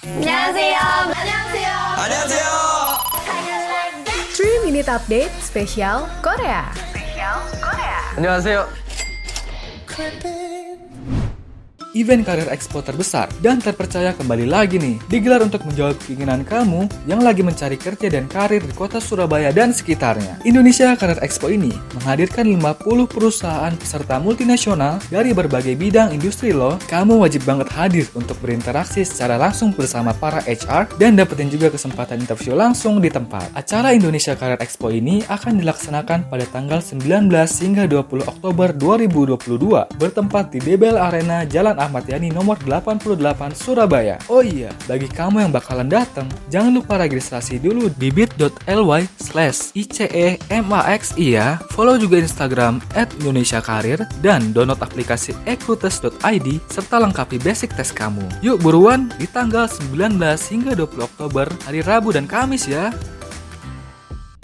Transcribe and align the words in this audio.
안녕하세요. 0.00 0.77
안녕하세요. 0.79 1.69
안녕하세요. 1.97 2.43
3 4.33 4.63
Minute 4.63 4.89
Update 4.89 5.31
spesial 5.43 6.07
Korea. 6.23 6.63
안녕하세요. 8.15 8.67
Event 11.91 12.23
karir 12.23 12.47
expo 12.47 12.79
terbesar 12.79 13.27
dan 13.43 13.59
terpercaya 13.59 14.15
kembali 14.15 14.47
lagi 14.47 14.79
nih 14.79 14.95
digelar 15.11 15.43
untuk 15.43 15.67
menjawab 15.67 15.99
keinginan 15.99 16.47
kamu 16.47 16.87
yang 17.03 17.19
lagi 17.19 17.43
mencari 17.43 17.75
kerja 17.75 18.07
dan 18.07 18.31
karir 18.31 18.63
di 18.63 18.71
kota 18.71 19.03
Surabaya 19.03 19.51
dan 19.51 19.75
sekitarnya. 19.75 20.39
Indonesia 20.47 20.95
Karir 20.95 21.19
Expo 21.19 21.51
ini 21.51 21.75
menghadirkan 21.99 22.47
50 22.47 23.11
perusahaan 23.11 23.75
peserta 23.75 24.23
multinasional 24.23 25.03
dari 25.11 25.35
berbagai 25.35 25.75
bidang 25.75 26.15
industri 26.15 26.55
loh. 26.55 26.79
Kamu 26.87 27.19
wajib 27.19 27.43
banget 27.43 27.67
hadir 27.75 28.07
untuk 28.15 28.39
berinteraksi 28.39 29.03
secara 29.03 29.35
langsung 29.35 29.75
bersama 29.75 30.15
para 30.15 30.39
HR 30.47 30.95
dan 30.95 31.19
dapetin 31.19 31.51
juga 31.51 31.75
kesempatan 31.75 32.23
interview 32.23 32.55
langsung 32.55 33.03
di 33.03 33.11
tempat. 33.11 33.51
Acara 33.51 33.91
Indonesia 33.91 34.31
Karir 34.39 34.63
Expo 34.63 34.95
ini 34.95 35.27
akan 35.27 35.59
dilaksanakan 35.59 36.31
pada 36.31 36.47
tanggal 36.55 36.79
19 36.79 37.27
hingga 37.35 37.83
20 37.83 38.31
Oktober 38.31 38.71
2022 38.79 39.99
bertempat 39.99 40.55
di 40.55 40.63
Debel 40.63 40.95
Arena 40.95 41.43
Jalan 41.43 41.80
Ahmad 41.81 42.05
Yani 42.05 42.29
nomor 42.29 42.61
88 42.61 43.57
Surabaya. 43.57 44.21
Oh 44.29 44.45
iya, 44.45 44.69
bagi 44.85 45.09
kamu 45.09 45.47
yang 45.47 45.51
bakalan 45.51 45.89
datang, 45.89 46.29
jangan 46.53 46.69
lupa 46.77 47.01
registrasi 47.01 47.57
dulu 47.57 47.89
di 47.97 48.13
bit.ly 48.13 49.01
slash 49.17 49.73
ICEMAXI 49.73 51.25
ya. 51.33 51.57
Follow 51.73 51.97
juga 51.97 52.21
Instagram 52.21 52.77
at 52.93 53.09
Indonesia 53.17 53.57
Karir 53.57 54.05
dan 54.21 54.53
download 54.53 54.79
aplikasi 54.79 55.33
ekrutes.id 55.49 56.47
serta 56.69 56.95
lengkapi 57.01 57.41
basic 57.41 57.73
test 57.73 57.97
kamu. 57.97 58.23
Yuk 58.45 58.61
buruan 58.61 59.09
di 59.17 59.25
tanggal 59.25 59.65
19 59.65 60.21
hingga 60.21 60.77
20 60.77 61.01
Oktober, 61.01 61.49
hari 61.65 61.81
Rabu 61.81 62.13
dan 62.13 62.29
Kamis 62.29 62.69
ya. 62.69 62.93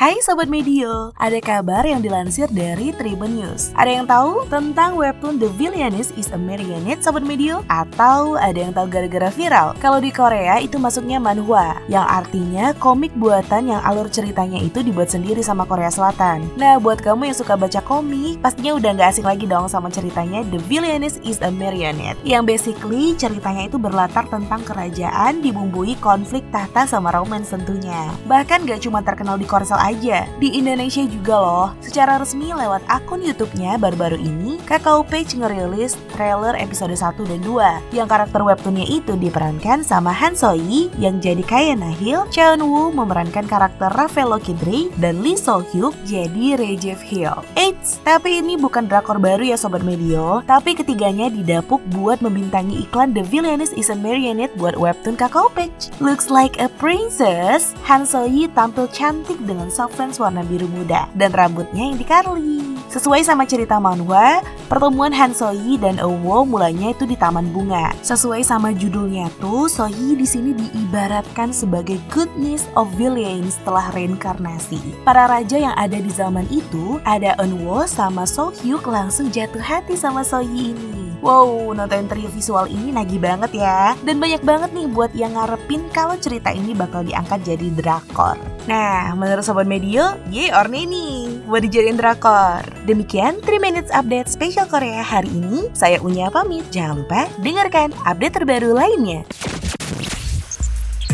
Hai 0.00 0.16
Sobat 0.24 0.48
Medio, 0.48 1.12
ada 1.20 1.36
kabar 1.44 1.84
yang 1.84 2.00
dilansir 2.00 2.48
dari 2.48 2.88
Tribun 2.88 3.36
News. 3.36 3.68
Ada 3.76 4.00
yang 4.00 4.08
tahu 4.08 4.48
tentang 4.48 4.96
webtoon 4.96 5.36
The 5.36 5.52
Villainess 5.60 6.08
is 6.16 6.32
a 6.32 6.40
Marionette 6.40 7.04
Sobat 7.04 7.20
Medio? 7.20 7.60
Atau 7.68 8.40
ada 8.40 8.56
yang 8.56 8.72
tahu 8.72 8.88
gara-gara 8.88 9.28
viral? 9.28 9.76
Kalau 9.76 10.00
di 10.00 10.08
Korea 10.08 10.56
itu 10.56 10.80
masuknya 10.80 11.20
manhwa, 11.20 11.76
yang 11.92 12.08
artinya 12.08 12.72
komik 12.80 13.12
buatan 13.12 13.76
yang 13.76 13.84
alur 13.84 14.08
ceritanya 14.08 14.56
itu 14.56 14.80
dibuat 14.80 15.12
sendiri 15.12 15.44
sama 15.44 15.68
Korea 15.68 15.92
Selatan. 15.92 16.48
Nah, 16.56 16.80
buat 16.80 17.04
kamu 17.04 17.28
yang 17.28 17.36
suka 17.36 17.60
baca 17.60 17.84
komik, 17.84 18.40
pastinya 18.40 18.80
udah 18.80 18.96
nggak 18.96 19.10
asing 19.12 19.28
lagi 19.28 19.44
dong 19.44 19.68
sama 19.68 19.92
ceritanya 19.92 20.40
The 20.48 20.64
Villainess 20.64 21.20
is 21.28 21.44
a 21.44 21.52
Marionette. 21.52 22.16
Yang 22.24 22.48
basically 22.48 23.12
ceritanya 23.20 23.68
itu 23.68 23.76
berlatar 23.76 24.24
tentang 24.32 24.64
kerajaan 24.64 25.44
dibumbui 25.44 25.92
konflik 26.00 26.40
tahta 26.48 26.88
sama 26.88 27.12
romance 27.12 27.52
tentunya. 27.52 28.08
Bahkan 28.24 28.64
gak 28.64 28.80
cuma 28.88 29.04
terkenal 29.04 29.36
di 29.36 29.44
Korsel 29.44 29.89
aja, 29.90 30.30
di 30.38 30.54
Indonesia 30.54 31.02
juga 31.02 31.34
loh. 31.34 31.68
Secara 31.82 32.22
resmi 32.22 32.54
lewat 32.54 32.86
akun 32.86 33.26
YouTube-nya 33.26 33.74
baru-baru 33.82 34.22
ini, 34.22 34.62
Kakao 34.62 35.02
Page 35.02 35.34
ngerilis 35.34 35.98
trailer 36.14 36.54
episode 36.54 36.94
1 36.94 37.18
dan 37.26 37.40
2 37.42 37.94
yang 37.96 38.06
karakter 38.06 38.38
webtoonnya 38.46 38.86
itu 38.86 39.18
diperankan 39.18 39.82
sama 39.82 40.14
Han 40.14 40.38
So-yi 40.38 40.94
yang 41.02 41.18
jadi 41.18 41.42
Kaya 41.42 41.74
Nahil, 41.74 42.22
Cheon 42.30 42.62
Woo 42.62 42.94
memerankan 42.94 43.50
karakter 43.50 43.90
Rafael 43.90 44.38
Kidri, 44.38 44.94
dan 45.02 45.26
Lee 45.26 45.34
So 45.34 45.66
Hyuk 45.74 45.96
jadi 46.06 46.54
Jeff 46.78 47.02
Hill. 47.02 47.34
Eits, 47.58 47.98
tapi 48.06 48.38
ini 48.38 48.54
bukan 48.54 48.86
drakor 48.86 49.18
baru 49.18 49.42
ya 49.42 49.58
Sobat 49.58 49.82
Medio, 49.82 50.44
tapi 50.46 50.76
ketiganya 50.78 51.26
didapuk 51.26 51.82
buat 51.96 52.22
membintangi 52.22 52.86
iklan 52.86 53.10
The 53.10 53.26
Villainess 53.26 53.74
is 53.74 53.90
a 53.90 53.96
Marionette 53.98 54.54
buat 54.54 54.78
webtoon 54.78 55.18
Kakao 55.18 55.50
Page. 55.50 55.90
Looks 55.98 56.30
like 56.30 56.60
a 56.62 56.70
princess, 56.78 57.74
Han 57.90 58.06
So-yi 58.06 58.46
tampil 58.54 58.86
cantik 58.92 59.40
dengan 59.42 59.72
lens 59.96 60.20
warna 60.20 60.44
biru 60.44 60.68
muda 60.68 61.08
dan 61.16 61.32
rambutnya 61.32 61.88
yang 61.88 61.96
dikarli. 61.96 62.60
Sesuai 62.90 63.22
sama 63.22 63.46
cerita 63.46 63.78
manhwa, 63.78 64.42
pertemuan 64.66 65.14
Han 65.14 65.30
Sohee 65.30 65.78
dan 65.78 66.02
Eunwoo 66.02 66.42
mulainya 66.42 66.90
itu 66.90 67.06
di 67.06 67.14
Taman 67.14 67.54
Bunga. 67.54 67.94
Sesuai 68.02 68.42
sama 68.42 68.74
judulnya 68.74 69.30
tuh, 69.38 69.70
Sohee 69.70 70.18
di 70.18 70.26
sini 70.26 70.50
diibaratkan 70.58 71.54
sebagai 71.54 72.02
goodness 72.10 72.66
of 72.74 72.90
villain 72.98 73.46
setelah 73.46 73.94
reinkarnasi. 73.94 74.82
Para 75.06 75.30
raja 75.30 75.54
yang 75.54 75.76
ada 75.78 76.02
di 76.02 76.10
zaman 76.10 76.50
itu, 76.50 76.98
ada 77.06 77.38
Eunwoo 77.38 77.86
sama 77.86 78.26
So 78.26 78.50
Hyuk 78.58 78.90
langsung 78.90 79.30
jatuh 79.30 79.62
hati 79.62 79.94
sama 79.94 80.26
Sohee 80.26 80.74
ini. 80.74 81.14
Wow, 81.20 81.76
nonton 81.76 82.08
trio 82.08 82.32
visual 82.32 82.64
ini 82.64 82.96
nagih 82.96 83.20
banget 83.20 83.60
ya. 83.60 83.92
Dan 84.02 84.18
banyak 84.18 84.40
banget 84.40 84.72
nih 84.72 84.88
buat 84.88 85.12
yang 85.12 85.36
ngarepin 85.36 85.92
kalau 85.92 86.16
cerita 86.16 86.48
ini 86.48 86.72
bakal 86.72 87.04
diangkat 87.04 87.44
jadi 87.44 87.68
drakor. 87.76 88.40
Nah, 88.68 89.16
menurut 89.16 89.40
Sobat 89.40 89.64
Medio, 89.64 90.20
ye 90.28 90.52
or 90.52 90.68
nay 90.68 90.84
nih 90.84 91.40
buat 91.48 91.64
dijadiin 91.64 91.96
drakor. 91.96 92.60
Demikian 92.84 93.40
3 93.40 93.56
Minutes 93.56 93.88
Update 93.88 94.28
Spesial 94.28 94.68
Korea 94.68 95.00
hari 95.00 95.32
ini. 95.32 95.72
Saya 95.72 95.96
Unya 96.04 96.28
pamit. 96.28 96.68
Jangan 96.68 97.00
lupa 97.00 97.24
dengarkan 97.40 97.96
update 98.04 98.36
terbaru 98.36 98.76
lainnya. 98.76 99.24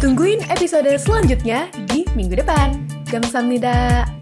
Tungguin 0.00 0.44
episode 0.52 0.88
selanjutnya 1.00 1.68
di 1.88 2.04
minggu 2.12 2.40
depan. 2.40 2.84
Gamsamnida. 3.08 4.19